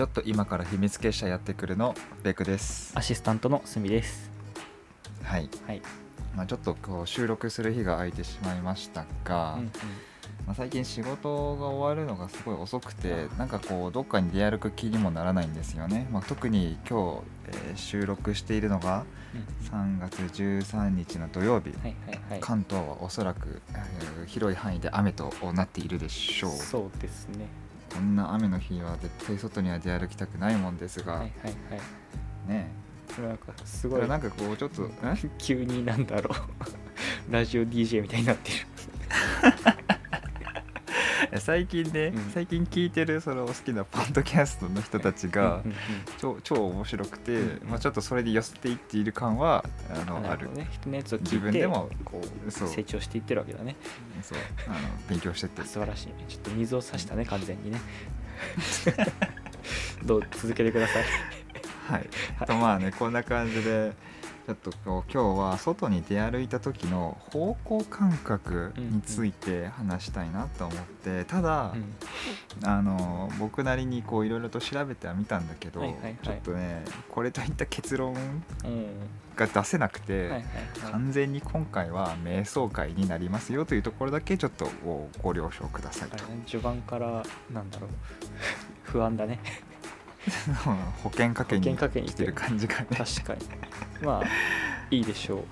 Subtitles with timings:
[0.00, 2.94] ちょっと今から秘密結社やってくるのベクです。
[2.96, 4.30] アシスタントのすみです。
[5.22, 5.82] はい、はい。
[6.34, 9.66] まあ、ちょっとこう収録する日が空いてしまいましたが、うんうん。
[10.46, 19.04] まあ、最近仕事が終わるのがすごい遅くてなんかこうどっかに出歩く気にもならないんですよね、まあ、特に今日、えー収録しているのが
[19.70, 22.40] 3月13日の土曜日、はいはいはい。
[22.40, 26.52] 関東はおそらく、えー広い範囲で雨となっているでしょう。
[26.52, 31.50] そうですねこんな雨の日は絶対外には出歩きたくないもんですが、はいはいは
[32.48, 32.48] い。
[32.48, 32.70] ね
[33.14, 34.08] それなんかすごい。
[34.08, 35.16] なんかこうちょっとえ？
[35.38, 36.30] 急になんだろ
[37.28, 37.32] う。
[37.32, 38.56] ラジオ DJ みたいになってる
[41.38, 42.30] 最近ね、うん。
[42.32, 45.76] 最近聞いてるその好きなポッドキャストの人たちがうんうん
[46.18, 50.50] 超超面白くて、うんまあ、ちょっとそれで寄せていっている感はあうんのある。
[50.70, 53.76] 人のやつを聞自いて分でもこう成長していってるわけだね。
[54.22, 54.38] そう。
[54.66, 56.14] あの勉強してって素晴らしいね。
[56.28, 57.80] ちょっと水を差したね完全にね。
[60.04, 61.04] どう続けてください。
[61.88, 62.08] はい、
[62.46, 63.92] とまあねこんな感じで
[64.46, 72.68] ちょっとこう今日は外に出歩いた時の方向感覚について話したいなと思って、ただ、うん。
[72.68, 76.16] あの僕なりにこういろいろと調べてはみたんだけど、はいはいはい。
[76.22, 78.86] ちょっとねこれといった結論うん
[79.36, 80.44] が出せなくて、はいはいはい。
[80.92, 86.24] 完全に今回は瞑想会になりますよというところだけちょっとごご了承くださいと。
[86.46, 87.90] 序盤からなんだろう。
[88.84, 89.38] 不安だね
[91.02, 93.40] 保険かけに来てる感じがね、確かに。
[94.04, 94.24] まあ
[94.90, 95.38] いいでしょう。
[95.38, 95.42] う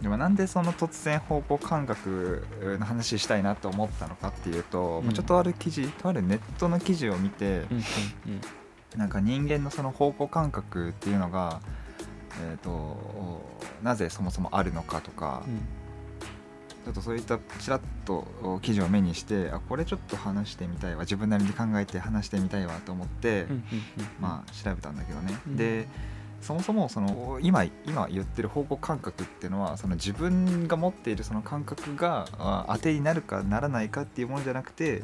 [0.00, 2.46] ん、でもなんでその突然方向感覚
[2.78, 5.06] の話したいなと思ったのかっていうと、うん。
[5.06, 7.66] まあちょっとある記事とあるネットの記事を見て、
[8.94, 11.60] うなんか人間のその方向感覚っていうのが、
[12.40, 13.42] えー、と
[13.82, 15.81] なぜそもそもあるのかとか、うん
[16.84, 23.62] ちょっとそういったちらっと記事を目にしてあこれちょっと話してみたいわ自分なりに考えて話してみたいわと思って、うんうんうん
[24.20, 25.56] まあ調べたんだけどね、うん。
[25.56, 25.86] で
[26.40, 35.02] そもそもその今今言ってる方向感覚っていうのはその自分が持っているその感覚があ当てになるかならないかっていうものじゃなくて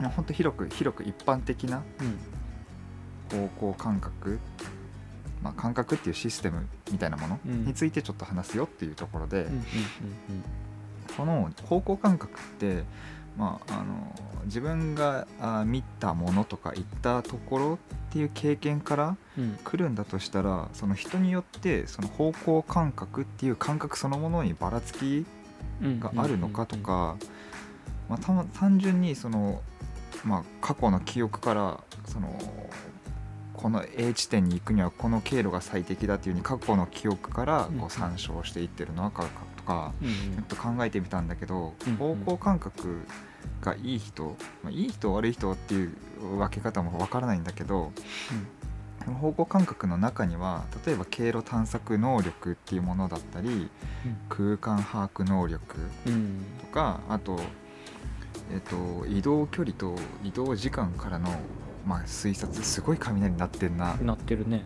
[0.00, 2.18] うん本当広く広く一般的なうんうん。
[3.28, 4.38] 方向感覚、
[5.46, 7.66] まあ、感覚っていうシステムみたいなものうん。
[7.66, 9.64] についてちょっと話すよっていうところで、うんうん
[11.16, 12.82] この方向感覚って、
[13.38, 14.12] まあ、あの
[14.46, 17.78] 自分があ見たものとか行ったところ
[18.10, 19.44] っていう経験からうん。
[19.44, 25.24] うん来るんだとしたらその人によってその方向感覚っていう感覚そのものにばらつき
[25.80, 26.00] うん。
[26.00, 27.16] があるのかとか、
[28.08, 29.62] まあ、たま単純にその、
[30.24, 32.36] まあ、過去の記憶からその
[33.56, 37.78] この A 地点に行くにはこの経路が最適だっていうふうに過去の記憶からうん。
[37.78, 39.24] こう参照していってるのか
[39.56, 40.14] とか、うんうん。
[40.14, 41.96] ちょっと考えてみたんだけど、うんうん。
[41.96, 43.06] 方向感覚
[43.60, 45.92] がいい人、まあ、いい人悪い人っていう
[46.38, 47.92] 分け方もわからないんだけど
[49.04, 53.70] その方向感覚の中には例えば経路探索能力っていうものだったり
[54.28, 56.44] 空間把握能力うんうん。
[56.60, 57.40] とかあと,、
[58.52, 59.94] えっと移動距離と
[60.24, 61.30] 移動時間からの、
[61.86, 63.94] まあ、推察すごい雷になってんな。
[64.02, 64.64] なってるね。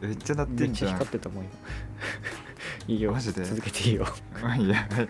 [0.00, 0.88] めっちゃなってめっちゃん。
[0.88, 1.44] じゃん光ってたもん。
[1.44, 1.50] 今
[2.88, 3.12] いいよ。
[3.12, 3.44] マジで？
[3.44, 4.06] 続けていいよ。
[4.42, 5.08] ま あいいやはい。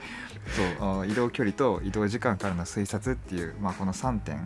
[0.78, 4.36] そうあ移動距離と移動時間からの推察っていう、まあ、この3うん点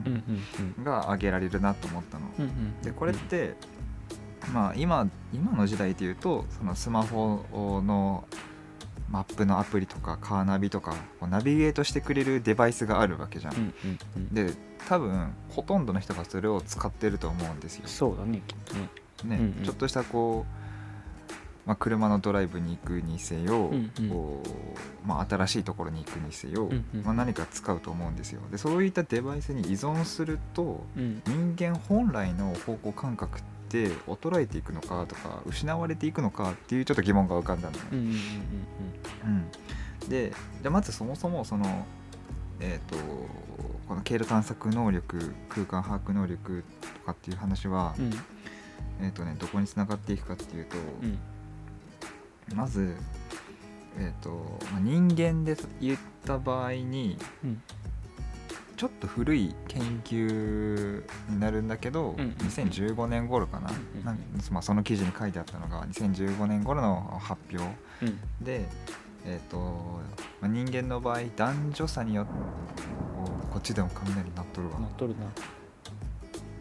[0.79, 0.85] うん。
[0.85, 2.27] が挙げられるなと思ったの。
[2.39, 2.83] うんうんうん。
[2.83, 3.55] でこれって、
[4.53, 8.29] まあ、今今の時代でいうとそのスマホの
[9.11, 13.55] マップのアプリとかカーナビとかナビゲートしてくれるデバイスがあるわけじゃん。
[13.55, 14.29] うんうんうん。
[14.35, 14.53] で
[14.89, 17.83] 多分ほとんどの人がそれを使ってると思うんですよ。
[17.87, 18.89] そうだねきっとね。
[19.25, 19.65] ねうんうん。
[19.65, 24.09] ちょっとしたこう、まあ、車のドライブに行くにせよ、うんうん。
[24.09, 28.41] こうまあ、新しいところに行くにせよ、うんうんまあ、何か使うと思うんですよ。
[28.51, 31.23] でそういったデバイスに依存するとうん。
[31.27, 37.77] 人間本来の方向感覚って衰えていくのかとか失われていくのかっていうちょっと疑問が浮かんだの
[40.09, 41.85] でじゃあまずそもそもその
[42.61, 42.97] えっ、と
[43.89, 48.07] この経路探索能力空間把握能力とかっていう話は、うん。
[48.07, 48.13] うん
[48.99, 51.19] えっ、とねどこにつながっていくかっていうと、うん。
[52.57, 52.95] まず
[53.99, 57.63] えっ、とまあ人間で言った場合にうん。
[58.77, 64.05] ちょっと古い研究になるんだけど、うんうん2015年頃かな,、うん
[64.51, 67.75] まあ、その記事に書いてあったのが2015年頃の発表。
[68.03, 68.45] うん。
[68.45, 68.69] で、
[69.29, 69.59] えーと
[70.41, 72.33] まあ、人間の場合男女差によって
[73.51, 74.79] こっちでも雷鳴っとるわ。
[74.79, 75.25] なっ、とるな。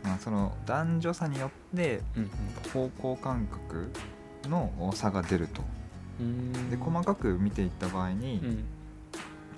[0.03, 2.29] まあ、その男女差によってうん
[2.73, 3.91] 方向感覚
[4.49, 5.61] の差が出ると。
[6.19, 6.69] うん。
[6.69, 8.63] で細かく見ていった場合に、うん。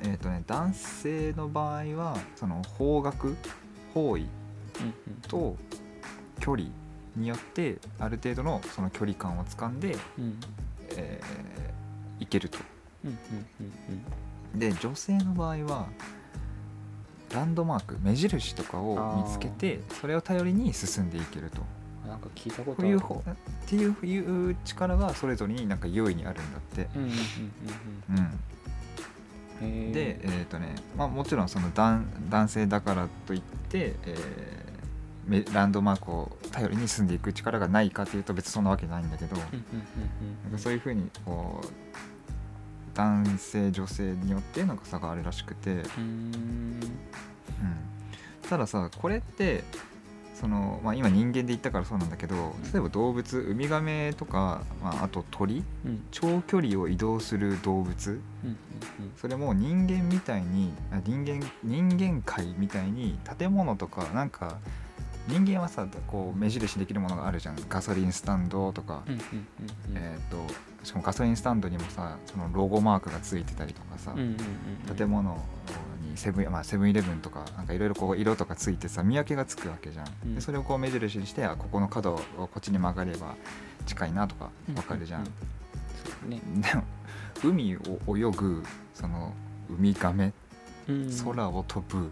[0.04, 3.36] えーとね、男性の場合はその方角
[3.94, 5.22] 方位うん。
[5.28, 5.56] と
[6.40, 6.70] 距離
[7.16, 10.40] によってある程度のその距離感をつかんで、うん。
[10.98, 11.58] えー
[12.20, 12.58] いけると
[14.56, 15.88] で女性の場合は
[17.34, 21.62] ランドマーク目印とかを見つけてそれを頼りに進んでいけると。
[21.62, 21.78] うん
[22.08, 23.24] なんか聞いたことこういうある方っ
[23.68, 26.88] ていう力がそれぞれになんか優位にあるんだって、
[29.92, 34.68] でえっ、とね、まあ、もちろんその男男性だからといって、えー
[35.28, 41.68] めランドマークを頼りに進んでいく力がないかというと別にそんなわけないんだけど、うんそういうふうにこう
[42.98, 46.80] 男性女性によってなんか差があるらしくて、うん、
[48.50, 49.64] たださこれって
[50.34, 56.06] その、まあ、今人間で言ったからそうなんだけど例えば動物ウミガメとか、まあ、あと鳥うん。
[56.10, 58.12] 長距離を移動する動物。
[58.12, 58.58] うんうん。
[59.16, 64.58] それも人間みたいにあ人間人間界みたいに建物とかなんか
[65.28, 67.58] 人間はさこう目印できるものがあるじゃん。
[67.68, 69.48] ガソリンスタンドとか、うんうんうん
[69.90, 69.98] うん。
[69.98, 70.38] えー、と
[70.84, 74.36] しかもガソリンスタンドにもさそのロゴマークがついてたりとかさ、うんうんうん
[74.90, 74.96] うん。
[74.96, 75.38] 建物
[76.02, 80.36] にセブンまあセブンイレブンとかなんかいろいろこう色とかついてさ見分けがつくわけじゃん、うん。
[80.36, 83.36] でそれをこう目印にしてあここの角をこっちに曲がれば
[83.86, 85.28] 近いなとかわかるじゃん、うう
[86.06, 86.42] そうね。
[86.56, 86.84] でも
[87.44, 88.64] 海を泳ぐ
[88.94, 89.34] その
[89.70, 90.32] ウミガメ
[90.88, 91.10] うん。
[91.26, 92.10] 空を飛ぶ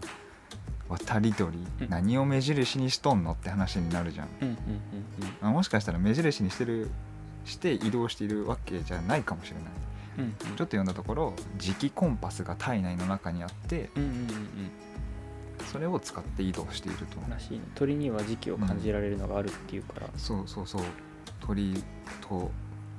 [0.88, 1.88] 渡り鳥、うん。
[1.88, 4.58] 何を目印にしとんのって話になるじゃん、うんうんうん
[5.40, 6.90] まあもしかしたら目印にしてる
[7.44, 9.64] して移動しているわけじゃないかもしれない。
[10.18, 10.32] うんうん。
[10.32, 14.26] ちょっと読んだところ磁気コンパスが体内の中にあってうんうんうん
[15.72, 17.18] それを使って移動していると。
[17.18, 17.60] うんらしいね。
[17.74, 20.08] 鳥には時期を感じられるのがあるっていうから。
[20.16, 20.82] そうそうそう。
[21.40, 21.82] 鳥
[22.28, 22.50] と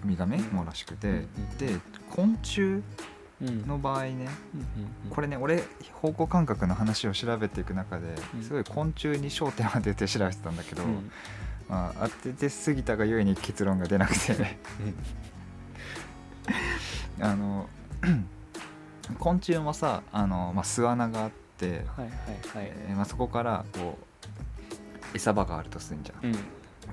[0.04, 1.80] ウミガメもらしくて、うんうんで
[2.10, 2.84] 昆虫うん
[3.42, 4.30] の場合ね
[5.10, 5.64] これね俺
[5.94, 8.44] 方向感覚の話を調べていく中でうん。
[8.44, 11.12] すごい昆虫に焦点を当てて調べてたんだけど、うん。
[11.70, 14.58] まあ、当ててすぎたがゆえに結論が出なくて。
[17.20, 17.68] あの
[19.20, 22.10] 昆虫もさあの、まあ、巣穴があって、はいはいはい。
[22.56, 26.36] えーまあ、そこからこう餌場があるとするんじゃん、うん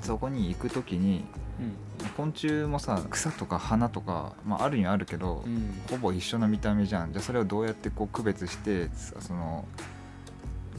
[0.02, 1.24] そこに行く時に
[1.60, 2.08] うん。
[2.16, 5.80] 昆虫もさ草とか花とか、まあ、あるにはあるけど、うん。
[5.90, 7.12] ほぼ一緒の見た目じゃん。
[7.12, 9.66] じゃあそれをどうやってこう区別してそその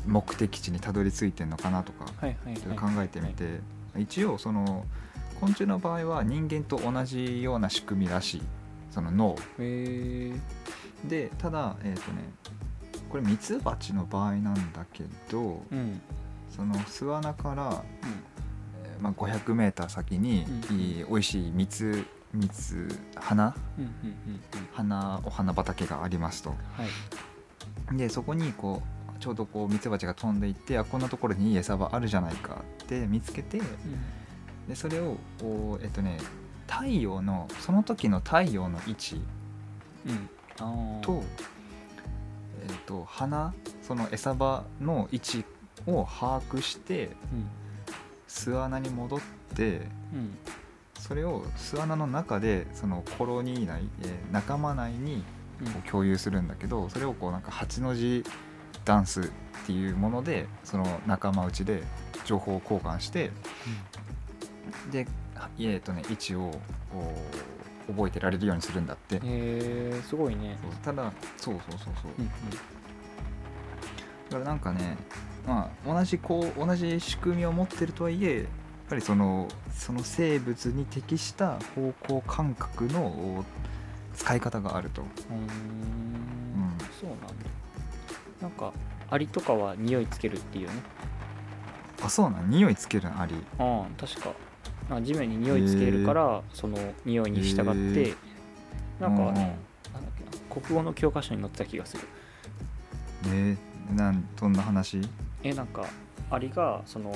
[0.06, 2.58] 目的地にたどり着いてんのかなとかはいはいはい。
[2.58, 3.60] ちょっと考えてみて、
[3.98, 4.86] 一応その
[5.40, 8.42] 昆虫の場合は人間と同じような仕組みらしい。
[8.92, 9.36] その脳。
[9.58, 12.24] でただえっ、とね
[13.10, 16.02] これミツバチの場合なんだけどうん。
[16.50, 17.74] その巣穴から、うん。
[17.74, 23.56] えーまあ、500m 先に、うんいい美味しい蜜蜜花？
[23.78, 24.42] うんうんうんうん。
[24.74, 26.50] 花お花畑がありますと。
[26.50, 26.56] は
[27.94, 27.98] い。
[27.98, 28.82] でそこにこ
[29.16, 33.62] うちょうどこうミツバチが飛んでいってあこんなところにいい餌場あるじゃないかって見つけて
[34.68, 36.18] でそれをこうえっとね
[36.68, 39.22] 太陽のその時の太陽の位置
[40.06, 40.30] うん。
[41.02, 41.24] と,、
[42.68, 45.46] えっと花その餌場の位置
[45.86, 47.48] を把握してうん
[48.36, 49.20] 巣穴に戻っ
[49.56, 49.82] て
[50.14, 50.38] うん。
[51.00, 55.24] それを巣穴の中でそのコロニー内、えー仲間内に
[55.62, 55.68] うん。
[55.72, 58.24] こう共有するんだけどそれをこうなんか8の字
[58.84, 59.24] ダンスっ
[59.66, 61.84] ていうものでその仲間内で
[62.26, 63.32] 情報交換して
[64.92, 65.08] で
[65.58, 66.51] えーとね位置を
[67.88, 70.58] 覚えてられるようにするんだって、へえすごいね。
[70.84, 72.27] ただそうそうそうそう、うん。
[72.27, 72.34] だ
[74.32, 74.98] からなんかね
[75.46, 78.46] まあ同じこう同じ仕組みを持ってるとはいえやっ
[78.90, 83.46] ぱりそのその生物に適した方向感覚の
[84.16, 85.08] 使い方があると、うん。
[87.00, 87.28] そうなんだ。
[88.42, 88.72] なんか
[89.10, 90.74] アリとかは匂いつけるっていうね。
[92.04, 92.50] あそうなん？
[92.50, 94.34] 匂いつけるのありああ確か。
[94.90, 98.14] なんか地面に匂いつけるから、その匂いに従って、へ
[99.00, 99.34] なんか、うんうん。
[99.34, 99.56] なんだっ
[100.16, 100.62] けな？
[100.62, 102.08] 国語の教科書に載ってた気がする。
[103.28, 105.02] えー、なんどんな話、
[105.46, 105.86] えなんか
[106.30, 107.16] アリがその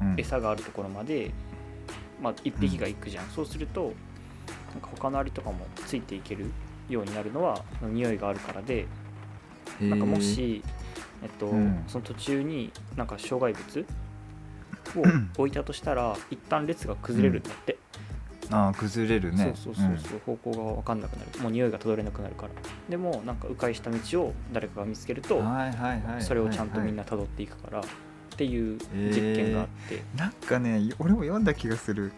[0.00, 1.30] うん、餌があるところまで、
[2.22, 3.92] まあ、1匹が行くじゃん、そうすると
[4.72, 6.50] なんか他のアリとかもついていける
[6.88, 8.86] ようになるのは匂いがあるからで
[9.80, 10.62] なんかもし、
[11.22, 11.84] えっとうん。
[11.86, 13.86] その途中になんか障害物
[14.96, 17.78] を置いたとしたら一旦列が崩れるんだって、
[18.50, 19.54] あー崩れるね。
[19.56, 21.40] そうそうそうそう、方向が分かんなくなる。
[21.40, 22.52] もう匂いがたどれなくなるから。
[22.88, 25.42] でもなんか迂回した道を誰かが見つけると、
[26.20, 27.82] それをちゃんとみんな、なたどっていくから、っ
[28.36, 28.78] ていう
[29.10, 32.12] 実験があって、なんかね俺も読んだ気がする。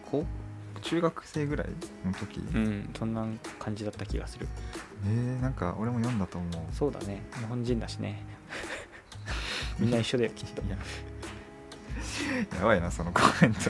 [0.81, 1.67] 中学生ぐらい
[2.05, 3.25] の時、うんそんな
[3.57, 4.47] 感じだった気がする。
[5.05, 6.51] えー、なんか俺も読んだと思う。
[6.73, 7.23] そうだね。
[7.37, 8.21] 日本人だしね。
[9.79, 10.61] みんな一緒だよきっと。
[12.57, 13.59] やばいなそのコメント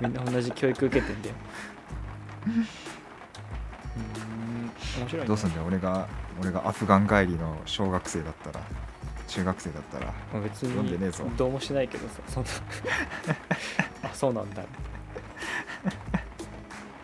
[0.00, 1.34] みんな同じ教育受けてんだよ。
[2.46, 2.64] うーん。
[5.00, 5.26] 面白いね。
[5.26, 5.64] どうすんだよ。
[5.66, 6.08] 俺が
[6.40, 8.60] 俺がアフガン帰りの小学生だったら
[9.26, 10.06] 中学生だったら。
[10.06, 11.24] まあ別読んでねえぞ。
[11.24, 12.50] にどうもしないけどさそんな。
[14.04, 14.62] あそうなんだ。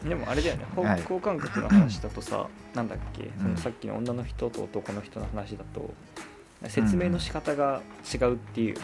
[0.09, 0.65] でもあれだよね。
[0.77, 1.03] 方はい。
[1.03, 3.31] 向感覚の話だとさ、なんだっけ？
[3.39, 3.55] そうん。
[3.55, 5.95] のさっきの女の人と男の人の話だと
[6.69, 7.81] 説明の仕方が
[8.13, 8.83] 違うっていう、うそ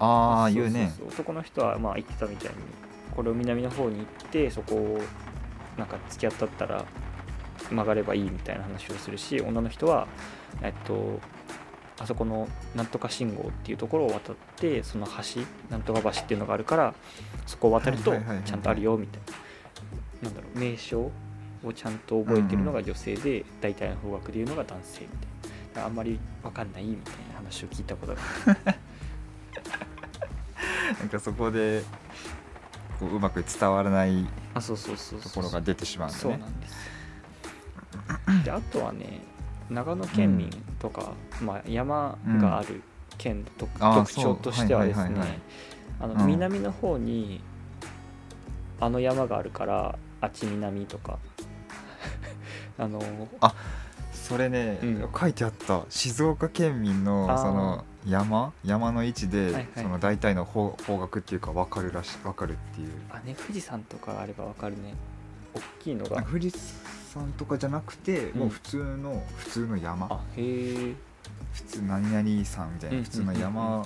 [0.00, 0.92] うそう言うね。
[1.06, 2.56] 男の人はまあ言ってたみたいに
[3.14, 5.00] これを南の方に行ってそこを
[5.76, 6.84] なんか突き当たったら
[7.70, 10.06] 曲がればいいみたいな話をするし女の人は
[10.62, 11.20] えっと
[11.98, 16.94] あそこのなんとか信号っていうところを渡ってその橋なんとか橋っていうのがあるから
[17.46, 18.12] そこを渡ると
[18.44, 19.50] ちゃんとあるよみたいな。
[20.22, 21.10] なんだろう名称
[21.64, 25.86] をちゃんと覚えてるのが女性で、大体の方角でいうのが男性みたいな。
[25.86, 28.78] あんまり分かんないみたいな話を聞いたことがある
[30.98, 31.82] なんかそこで
[32.98, 36.74] こううまく伝わらないあそうそうそうところが出てしまうんそうなんです
[38.44, 39.20] であとはね
[39.70, 42.82] 長野県民とか、まあ、山がある
[43.18, 45.18] 県の特,、あー特徴としてはですねそう。
[45.18, 45.38] はいはいはいはい。
[46.00, 46.26] あのうん。
[46.26, 47.40] 南の方に
[48.80, 51.18] あの山があるからあっち南とか。
[52.78, 53.00] あの
[54.12, 55.08] それね、うん。
[55.18, 55.82] 書いてあった。
[55.88, 57.42] 静岡県民のあー。
[57.42, 59.68] その山山の位置で、はいはい。
[59.76, 62.88] その大体の方方角っていうか分かるらし分かるっていう。
[63.10, 64.94] あね富士山とかあればわかるね。
[65.54, 66.22] 大きいのが。
[66.22, 66.50] 富士
[67.12, 68.40] 山とかじゃなくて、うん。
[68.40, 70.06] もう普通の普通の山。
[70.10, 70.94] あへえ。
[71.52, 73.82] 普通何々山みたいな普通の山うん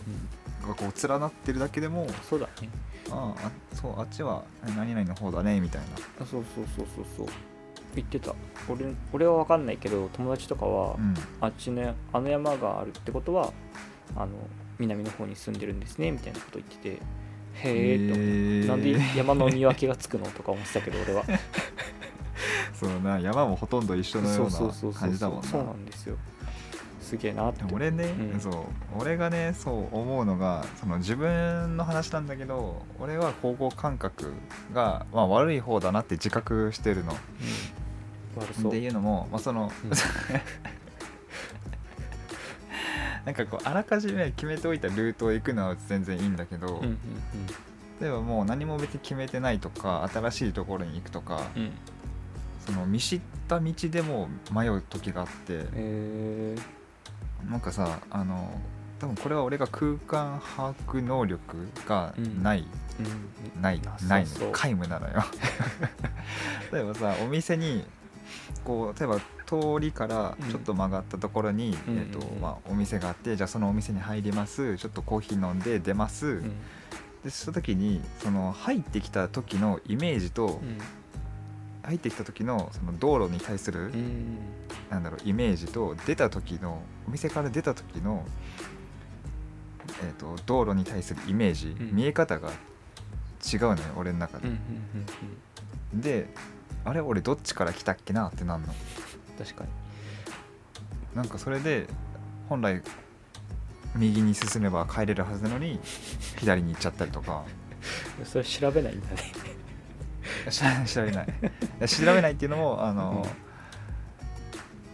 [0.68, 2.68] がこう連なってるだけでも、そうだね。
[3.10, 4.44] ああそうあっちは
[4.76, 5.88] 何々の方だねみたいな。
[6.24, 7.26] あそうそうそうそうそう。
[7.94, 8.34] 言ってた。
[8.68, 11.14] 俺俺は分かんないけど友達とかは、うん。
[11.40, 13.52] あっちねあの山があるってことは
[14.16, 14.32] あの
[14.78, 17.02] 南の方に住んでるんですねみたいなこと言ってて
[17.54, 21.24] へえとなんで山の見分けがつくのとか思ってたけど俺は。
[22.74, 25.44] そうな山もほとんど一緒のような感じだもんな。
[25.44, 26.16] そうなんですよ。
[27.00, 27.64] すげえなって。
[27.72, 28.40] 俺ね、うん。
[28.40, 28.52] そう
[28.98, 34.32] 俺がねそう思うのがその自分の話なんだけど俺は方向感覚
[34.72, 37.12] が、まあ、悪い方だなって自覚してるの。
[37.12, 38.72] うん、悪そう。
[38.72, 39.90] っていうのも、まあ、その、うん
[43.24, 46.98] なんかこうあらかじめ決めておいたルートを行くのは全然いいんだけど、うんうん
[48.00, 51.62] 例えばもう何も別に決めてないとか新しいところに行くとか、うん。
[51.62, 51.72] うん
[52.66, 56.56] その見知った道でも迷う時があって、え
[57.48, 58.58] なんかさあの
[58.98, 63.62] 多分これは俺が空間把握能力がない、ーうん。
[63.62, 65.22] ないなさない皆無なのよ。
[66.72, 67.84] 例えばさお店に
[68.64, 69.20] こう例えば
[69.62, 71.98] 通りからちょっと曲がったところに、うん。
[71.98, 74.76] えーとまあ、お店があってじゃあそのお店に入ります。
[74.76, 76.52] ちょっとコーヒー飲んで出ます、うん。
[77.22, 80.60] でその時にその入ってきた時のイメージと、
[81.82, 83.92] 入ってきた時のその道路に対する、
[84.90, 88.24] なんだろうイメージと出た時のお店から出た時の、
[90.02, 91.94] えー、と道路に対するイメージ、うん。
[91.94, 94.48] 見え方が違うのよ俺の中で。
[95.94, 96.28] で
[96.86, 98.68] あれ俺どっちから来たっけなってなんの
[99.38, 99.70] 確かに。
[101.14, 101.86] なんかそれで
[102.48, 102.82] 本来
[103.94, 105.78] 右に進めば帰れるはずなのに
[106.38, 107.44] 左に行っちゃったりとか。
[108.24, 109.16] それ調べないんだね。
[110.50, 110.60] し
[110.94, 111.26] 調べない
[111.88, 112.32] 調べない。
[112.32, 113.26] っていうのもあの、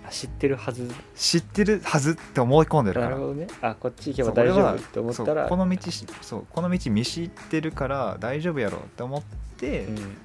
[0.06, 0.90] あ知ってるはず。
[1.14, 3.10] 知ってるはずって思い込んでるから。
[3.10, 3.46] なるほどね。
[3.62, 5.48] あこっち行けば大丈夫って思ったら。
[5.48, 9.22] この道しそうこの道見知ってるから大丈夫やろって思っ
[9.56, 10.16] て、うん。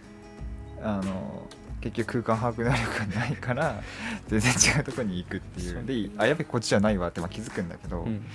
[0.83, 1.47] あの
[1.85, 3.83] 結局空間把握能力がないから
[4.27, 5.83] 全然違うところに行くっていそう。
[5.83, 8.25] うであやべこっちじゃないわってまあ気づくんだけど、うん。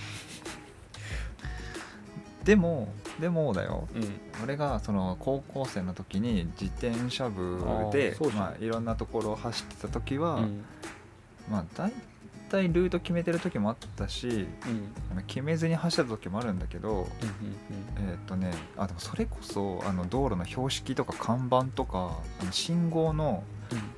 [2.44, 3.88] でもでもだよ。
[3.92, 4.20] うん。
[4.44, 10.64] 俺がその高校生の時に自転車部あでまあ、いろんなところを走ってた時は、うん。
[11.50, 11.92] まあ大
[12.50, 14.46] 体ルート決めてる時もあったし
[15.16, 15.22] うん。
[15.26, 17.06] 決めずに走った時もあるんだけどうん
[18.08, 23.42] えーっとねあでもそれこそあの道路の標識とか看板とかあの信号の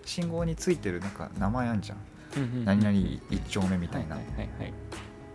[0.05, 1.99] 信号についてるなんか名前あんじゃん。
[2.37, 2.97] うんうん何々
[3.31, 4.73] 一丁目みたいな、はいはいはい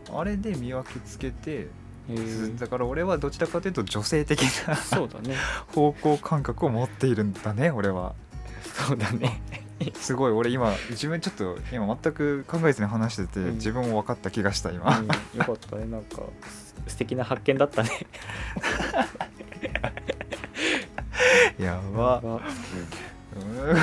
[0.09, 1.67] あれで見分けつけて
[2.57, 5.35] だから俺はどちらかというと女性的なそうだね。
[5.75, 8.15] 方向感覚を持っているんだね俺は。
[8.87, 9.41] そうだね
[9.95, 13.55] すごい俺今自分ちょっと今全く考えずに話してて、うん。
[13.55, 15.85] 自分も分かった気がした今、うんよかったね。
[15.85, 17.89] なんかす素敵な発見だったね。
[21.59, 22.21] やば。
[22.23, 22.39] あ
[23.35, 23.77] うん。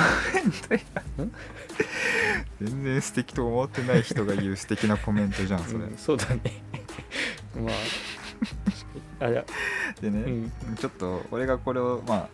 [2.61, 6.41] 全然素敵と思ってない人が言う素敵なコメントじゃんそれ、うんそうだね。
[7.55, 7.71] ま
[9.19, 10.51] ああでね、うん。
[10.77, 12.29] ちょっと俺がこれをまあ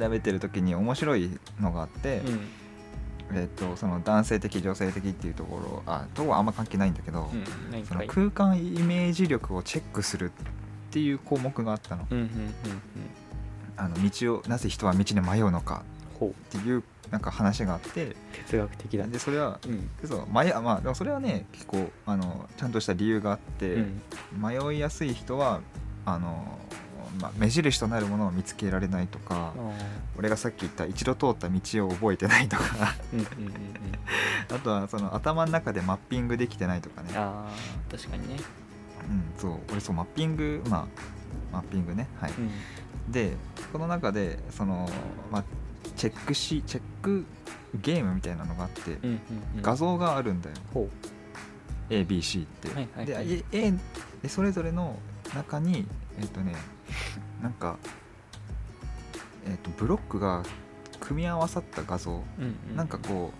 [0.00, 2.40] 調べてる時に面白いのがあって、うん。
[3.34, 10.32] えっとその男性的女性的っていうところあとはあんま関係ないんだけど、うん何その空間イメージ力をチェックするっ
[10.92, 12.06] ていう項目があったの。
[13.78, 15.82] あの道をなぜ人は道に迷うのか
[16.24, 19.06] っていうなんか話があって哲学的だ。
[19.06, 19.90] でそれはうん。
[20.08, 24.02] そう迷うまあでもそれはね結構あのちゃんとした理由があって、うん。
[24.40, 25.60] 迷いやすい人は
[26.08, 26.58] あの、
[27.20, 29.60] まあ、目印となるものを見つけられないとかあ
[30.16, 32.64] 俺がさっき言った一度通った道を覚えてないとか。
[34.54, 38.36] あとはその頭の中でマッピングできてないとかね、あー確かにね。
[39.08, 39.58] うん、そう。
[39.70, 40.86] 俺そうマッピングまあ
[41.52, 42.08] マッピングね。
[42.20, 43.12] はい、うん。
[43.12, 43.36] で
[43.72, 44.88] この中でその、
[45.30, 45.44] まあ、
[45.96, 47.24] チェックしチェック
[47.74, 49.20] ゲームみたいなのがあって、うんうん
[49.56, 49.62] うん。
[49.62, 50.56] 画像があるんだよ。
[50.72, 50.88] ほ
[51.90, 53.26] ABC って、はいはいはい。
[53.26, 53.72] で A
[54.22, 54.98] でそれぞれの
[55.34, 55.86] 中に
[56.18, 56.54] えっ、とね
[57.42, 57.76] なんか、
[59.46, 60.42] えっとブロックが
[61.00, 63.32] 組み合わさった画像、う、うんうん、なんかこ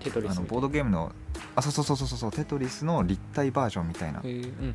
[0.00, 1.12] うテトリスあのボードゲームの
[1.56, 4.20] あそうそうそうそうそうテトリスの立体バージョンみたいな。
[4.20, 4.74] へーうんうんうん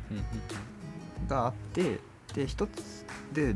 [1.28, 2.00] があって
[2.34, 3.54] で一つで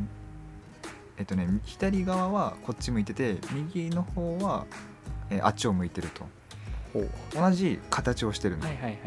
[1.18, 4.64] えっとね左側はこっち向いてて右の方は、
[5.30, 6.24] えーあっちを向いてると
[7.34, 9.00] 同じ形をしてるの、はいはいはいはい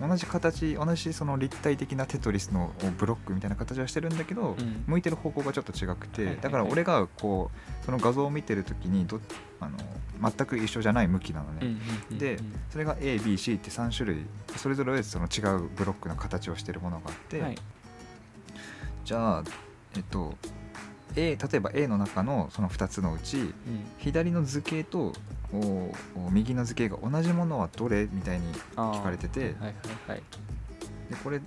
[0.00, 0.10] はい。
[0.10, 4.84] 同じ形同じその立体的なテトリスのブロックみたいな形はしてるんだけど、うん。
[4.86, 7.50] 向いてる方向がちょっと違くて、だから俺がこ
[7.82, 9.20] うその画像を見てる時にど
[9.60, 9.78] あの
[10.20, 11.76] 全く一緒じゃない向きなのね、
[12.10, 12.38] で
[12.70, 17.58] それが ABC って3種類それぞれその違うブロックの形をしてるものがあって、はい。
[19.04, 19.44] じゃあ
[19.96, 20.34] えっと
[21.18, 23.52] A 例えば A の中のその2つのうちうん。
[23.98, 25.12] 左の図形と
[26.30, 28.08] 右の図形が同じものはどれ？
[28.10, 29.40] みたいに聞かれてて。
[29.40, 29.74] はいはい
[30.08, 30.22] はい。
[31.10, 31.40] でこれ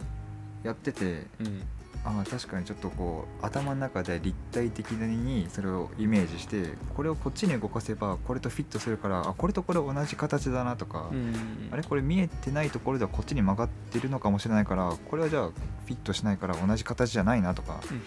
[0.64, 1.64] やっててうん
[2.04, 11.36] ああ確かにちょっとこう頭の中で立体的にそれをイメージしてこれをこっちに動かせばこれとフィットするからあこれとこれ同じ形だなとか、うん
[11.72, 18.04] あれこれ見えてないところではこっちに曲がってるのかもしれないからこれはじゃあフィットしないから同じ形じゃないなとかうんうん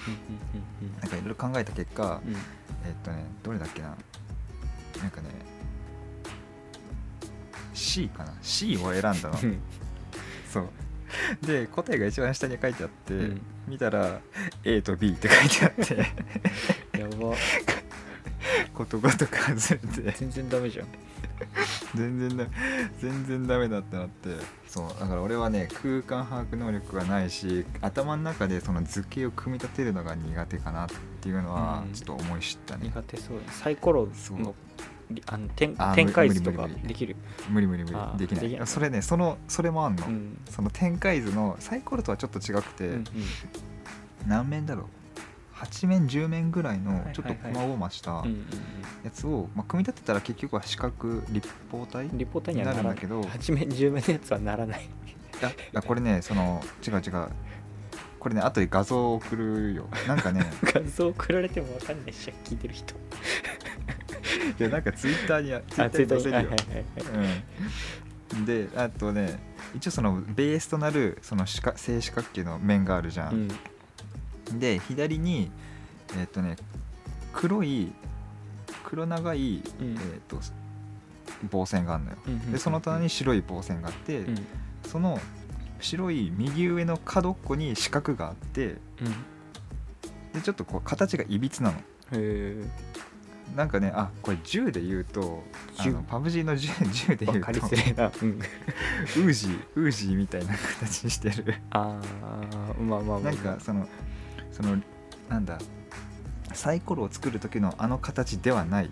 [0.82, 2.38] うんなんかいろいろ考えた結果うんうん。
[2.86, 3.96] えっとねどれだっけな。
[5.00, 5.28] なんかね
[7.72, 8.32] C かな。
[8.42, 9.38] C を選んだの。
[9.42, 9.58] うん。
[10.52, 10.68] そう
[11.42, 13.42] で答えが一番下に書いてあって、うん。
[13.68, 14.20] 見たら
[14.64, 16.98] A と B って書いてあって。
[16.98, 17.34] やば。
[18.74, 20.18] ことごとく外れて。
[20.18, 20.86] 全然ダメじゃん。
[21.94, 22.46] 全然だ
[23.00, 24.30] 全然ダメだってなって。
[24.68, 30.88] そうだから俺はね空間把握能力がないし頭の中でその図形を組み立てるのが苦手かなっ
[31.20, 31.92] ていうのはうん。
[31.92, 33.38] ちょっと思い知ったね、苦手そう。
[33.50, 34.54] サイコロのり
[35.26, 36.88] あの展展開図とか無理無理無理。
[36.88, 37.16] できる？
[37.50, 38.18] 無理無理無理。
[38.18, 38.66] できない。
[38.66, 40.38] それねそのそれもあんの、うん。
[40.48, 43.04] その展開図のサイコロとはちょっと違くて、うんうん。
[44.26, 44.86] 何面だろう
[45.56, 48.24] ？8面10面ぐらいのちょっと細々した
[49.04, 52.84] やつを、まあ、組み立てたら結局は四角立方体うんリポーターにはならない。
[52.84, 54.88] なるんだけど8面10面のやつはならない。
[55.42, 57.28] ああこれねその違う違う。
[58.18, 59.86] これね後で画像を送るよ。
[60.08, 62.94] なんかね 画像送られても分かんないし聞いてる人
[64.58, 66.50] いやなんかツイッターにツイあッターに載せるよ。
[68.34, 69.38] うん、であとね
[69.74, 73.48] 一応そのベースとなるその四角正四角形の面があるじゃうん。
[74.54, 75.50] ん、で左に
[76.18, 76.56] えっ、とね
[77.32, 77.92] 黒い
[78.84, 79.94] 黒長い、うん。
[79.94, 80.38] えー、と
[81.50, 82.16] 棒線があるのよ。
[82.26, 84.46] うんうんでその棚に白い棒線があって、うん。
[84.86, 85.18] その
[85.80, 88.78] 白い右上の角っこに四角があってうん。
[90.32, 91.78] でちょっとこう形がいびつなの。
[91.78, 92.64] へえ
[93.54, 95.42] なんかねあこれ銃で言うと
[95.78, 98.06] あの銃パブ G の銃 銃で言うと分かりづれえな。
[98.06, 98.30] うん。
[99.26, 101.54] ウージーウージーみたいな形してる。
[101.70, 103.32] ああまあまあまあ。
[103.32, 103.86] なんかその
[104.50, 104.76] その
[105.28, 105.58] なんだ
[106.52, 108.90] サイコロを作る時のあの形ではない。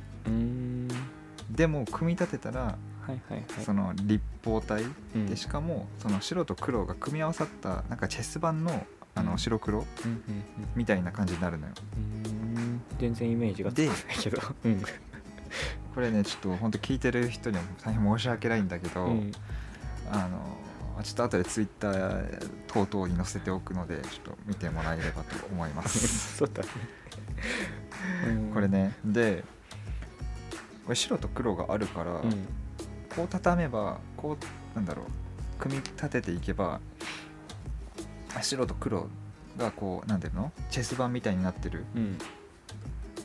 [1.50, 2.76] でも組み立てたらは
[3.08, 3.44] いはいはい。
[3.64, 4.84] その立方体。
[5.14, 5.26] うん。
[5.26, 9.26] でしかもその白と黒が組み合わさったなんかチェス盤のあうん。
[9.26, 9.84] の白黒
[10.74, 11.72] みたいな感じになるのよ。
[11.96, 12.31] うん
[13.02, 14.40] 全然イメージがつかないけど。
[14.64, 14.82] うん。
[15.94, 19.32] これねちょっと本当聞いてる人には大変申し訳ないんだけど、うん。
[20.10, 26.36] あのちょっと後でツイッター等々に載せておくのでちょっと見てもらえればと思います。
[26.38, 26.68] そうだね。
[28.28, 28.52] うん。
[28.54, 29.42] これねで
[30.84, 32.30] これ白と黒があるから、うん。
[33.14, 35.06] こう畳めばこうなんだろう
[35.58, 36.80] 組み立てていけば
[38.40, 39.08] 白と黒
[39.58, 41.84] がこうなんていうのチェス盤みたいになってる。
[41.96, 42.18] うん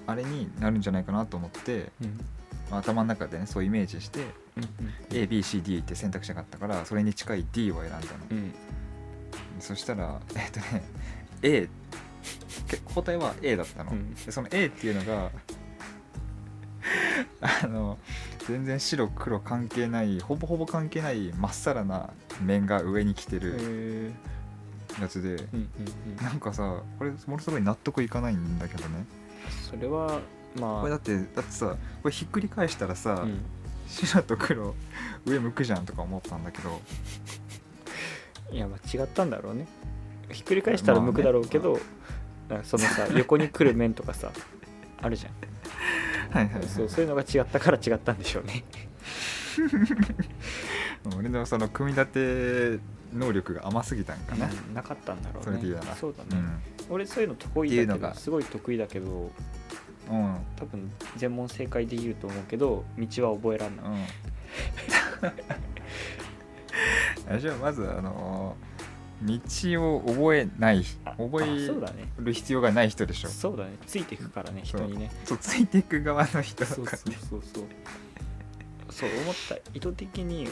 [0.07, 2.19] あれになるんじゃないかなと思って、うん。
[2.71, 4.19] まあ頭の中でねそうイメージして
[4.57, 4.63] うん
[5.09, 8.03] ABCD って選択肢があったからそれに近い D を選んだの。
[8.31, 8.53] うん。
[9.59, 10.83] そしたらえっとね
[11.43, 11.69] A
[12.67, 14.13] け答えは A だったの、うん。
[14.13, 15.31] でその A っていうのが
[17.63, 17.97] あの
[18.47, 24.11] 全然白黒関係ないほぼほぼ関係ないまっさらな面が上に来てへるえ
[25.01, 25.69] やつで、ううん。
[26.17, 29.05] なんかさこれものすごい納得いかないんだけどね
[29.69, 30.19] それは
[30.59, 33.45] まあこれだってだってさこれひっくり返したらさ、うん。
[33.87, 34.75] 白と黒
[35.25, 36.81] 上向くじゃんとか思ったんだけど。
[38.51, 39.67] いやまあ違ったんだろうね。
[40.31, 41.79] ひっくり返したら向くだろうけど、
[42.49, 44.31] なんかそのさ横に来る面とかさ
[45.01, 45.33] あるじゃん。
[46.31, 48.63] はいはい、はい、そうそういうのが違ったから違ったんでしょうね。
[51.17, 52.83] 俺のその組み立て
[53.17, 55.43] 能力が甘すぎたんかな、うんなかったんだろうね。
[55.45, 55.95] それで言うなら。
[55.95, 56.29] そうだね、
[56.89, 56.95] うん。
[56.95, 59.31] 俺そういうの得意だけどすごい得意だけど
[60.09, 60.37] うん。
[60.55, 63.85] 多分全問正解できると思うけど道は覚えらんない、
[67.33, 67.39] うん。
[67.41, 68.67] じゃあまずあのー
[69.23, 71.45] 道を覚えないあ覚え
[72.19, 73.29] る必要がない人でしょ。
[73.29, 73.71] そうだね。
[73.87, 75.11] ついていくからね人にね。
[75.25, 77.17] そうついていく側の人だそうからね。
[77.27, 77.63] そうそうそう。
[78.91, 79.55] そう思った。
[79.73, 80.47] 意図的に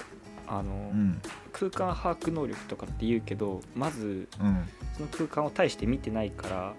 [0.47, 1.21] あの、うん。
[1.51, 4.67] 空間把握能力とかって言うけどまずうん。
[4.93, 6.73] その空間を大して見てないから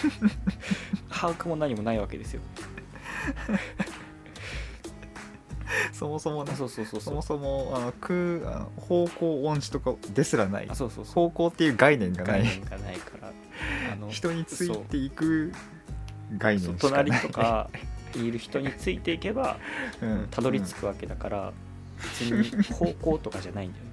[1.10, 2.40] 把握も何もないわけですよ。
[5.92, 6.54] そもそもね。
[6.56, 8.16] そうそうそうそもそもあの空
[8.50, 10.66] あの方向音痴とかですらない。
[10.68, 12.42] あそうそう方向っていう概念がない。
[12.42, 13.32] 概念がないから。
[13.92, 15.52] あの人についていく
[16.38, 17.04] 概念しかない。
[17.06, 17.70] 隣とか
[18.16, 19.58] いる人についていけば
[20.02, 20.28] うん。
[20.30, 21.52] たどり着くわけだから、
[22.00, 23.90] 別に方向とかじゃないんだよね。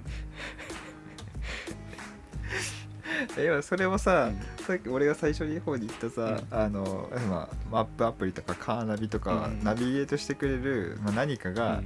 [3.44, 4.40] いやそれをさ、うん。
[4.64, 9.64] さっき俺が最初に方に言ったさ、あの、まあ、マップアプリとかカーナビとか、うん。
[9.64, 11.82] ナビゲートしてくれる、まあ、何かが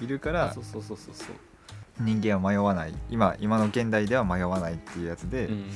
[0.00, 1.14] いるから、あそうそうそうそう。
[1.14, 1.36] そう
[2.00, 2.94] 人間は迷わない。
[3.10, 5.70] 今今の現代では迷わないっていうやつで、うん。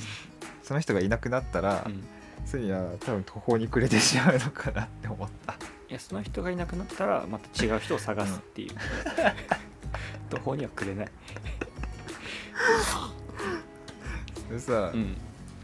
[0.63, 2.05] その人がいなくなったら、うん。
[2.47, 5.55] ついは多分途方に暮れてしまうのかなって思った。
[5.89, 8.73] いやその人がいなくなったらまた違う人を探すっていう
[10.31, 11.09] 途方にはくれない、
[14.51, 15.17] でさ、うん、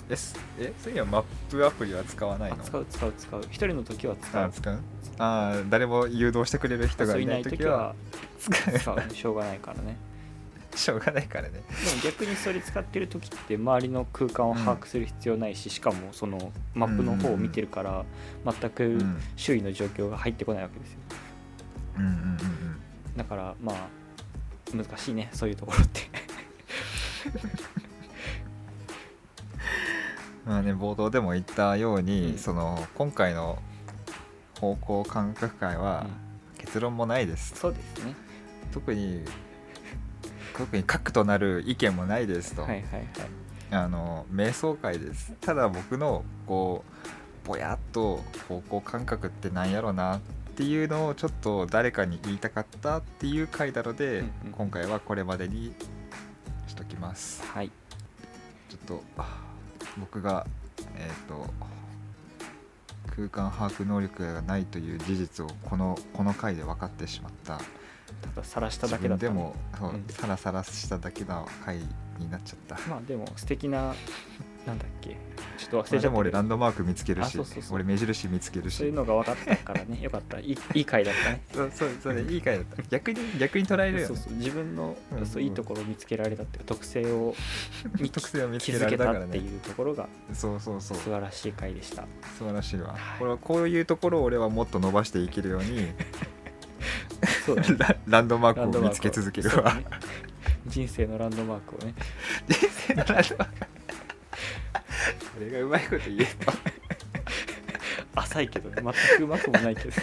[0.08, 2.56] えすえそういやマップアプリは使わないの？
[2.56, 3.40] あ使う使う使う。
[3.50, 4.44] 一人の時は使う。
[4.44, 4.78] あ使う？
[5.18, 7.94] あー誰も誘導してくれる人がいない時は
[8.38, 9.10] 使う。
[9.14, 9.96] しょうがないからね。
[10.74, 11.50] しょうがないからね。
[11.50, 11.64] でも
[12.04, 18.04] 逆にそれ使ってる時って周りの空間を把握する必要ないし、しかもそのマップの方を見てるから
[18.44, 19.20] 全くうん。
[19.36, 20.98] 周囲の状況が入ってこないわけですよ。
[21.98, 22.36] うんうんうんうん。
[23.16, 23.88] だからまあ
[24.76, 26.00] 難しいねそういうところって。
[30.46, 32.38] まあね冒頭でも言ったように、うん。
[32.38, 33.58] その今回の
[34.58, 36.06] 方向感覚会は
[36.58, 38.14] 結論もないです、そうですね。
[38.72, 39.24] 特に
[40.56, 43.06] 特に核となる意見もないですと、はいはいはい。
[43.70, 45.32] あの瞑想会です。
[45.40, 46.84] ただ僕のこ
[47.44, 50.20] うぼやっと方向感覚ってなんやろなっ
[50.60, 54.52] ていうのをちょっと誰かに言いたかったっていう回なので、うんうん。
[54.52, 55.72] 今回はこれまでに
[56.66, 57.42] しときます。
[57.46, 57.70] はい。
[58.68, 59.40] ちょっとあ
[59.98, 60.46] 僕が
[60.98, 61.46] えっ、と
[63.16, 67.56] 空間把握能力がないという事実をこのこの回で分かってしまった。
[67.56, 67.64] た
[68.36, 69.28] だ晒した自だけだった。
[69.28, 70.04] 分でもそううん。
[70.10, 71.78] サラサラしただけの回
[72.18, 72.76] になっちゃった。
[72.86, 73.94] まあでも素敵な
[74.66, 75.16] なんだっけ？
[75.56, 76.00] ちょっと忘れちゃった。
[76.00, 77.74] でも俺ランドマーク見つけるあしそうそうそう。
[77.76, 78.76] 俺目印見つけるし。
[78.76, 79.98] そういうのが分かったからね。
[80.02, 80.38] よかった。
[80.38, 81.42] いいいい回だったね。
[81.52, 82.82] そうそうそれいい回だった。
[82.90, 84.06] 逆に逆に捉えるよね。
[84.06, 84.32] そうそう。
[84.34, 87.34] 自分の、うんそういいところを見つけられたっていうか特性を
[88.00, 89.32] に特性を見つ気けらづけたっれたからね。
[89.32, 90.98] ていうところがそうそうそう。
[90.98, 92.02] 素晴らしい回でした。
[92.38, 92.92] 素晴らしいわ。
[92.92, 93.18] はい。
[93.18, 95.88] これはこういうところを俺はもっと伸ばしていけるように
[97.46, 97.76] そうだね。
[97.78, 99.76] ラ ランドマークを見つけ続けるわ。
[100.66, 101.94] 人生のランドマークをね。
[102.48, 103.69] 人生のランドマーク
[105.40, 106.52] 俺がうまいこと言えと
[108.14, 108.76] 浅いけどね。
[108.82, 109.94] 全くうまくもないけどね。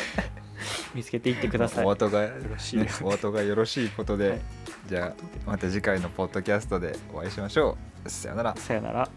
[0.94, 1.84] 見つけていってください。
[1.84, 4.40] お後が、よろしいですお後がよろしいことで、はい。
[4.88, 5.14] じゃ
[5.46, 8.08] あまた次回のポッドキャストでお会いしましょう。
[8.08, 8.56] さよなら。
[8.56, 9.10] さよなら